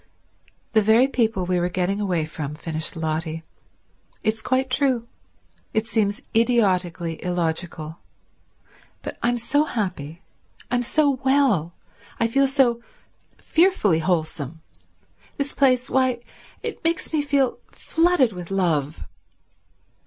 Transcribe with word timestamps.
"The 0.73 0.81
very 0.81 1.07
people 1.07 1.45
we 1.45 1.59
were 1.59 1.69
getting 1.69 2.01
away 2.01 2.25
from," 2.25 2.55
finished 2.55 2.95
Lotty. 2.95 3.43
"It's 4.23 4.41
quite 4.41 4.71
true. 4.71 5.07
It 5.75 5.85
seems 5.85 6.23
idiotically 6.35 7.23
illogical. 7.23 7.99
But 9.03 9.19
I'm 9.21 9.37
so 9.37 9.63
happy, 9.63 10.23
I'm 10.71 10.81
so 10.81 11.19
well, 11.23 11.75
I 12.19 12.27
feel 12.27 12.47
so 12.47 12.81
fearfully 13.37 13.99
wholesome. 13.99 14.61
This 15.37 15.53
place—why, 15.53 16.21
it 16.63 16.83
makes 16.83 17.13
me 17.13 17.21
feel 17.21 17.59
flooded 17.71 18.33
with 18.33 18.49
love." 18.49 19.03